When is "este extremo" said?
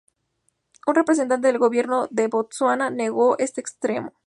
3.37-4.13